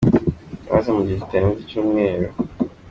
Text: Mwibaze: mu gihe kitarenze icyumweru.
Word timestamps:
Mwibaze: 0.61 0.89
mu 0.95 1.01
gihe 1.05 1.17
kitarenze 1.21 1.59
icyumweru. 1.61 2.27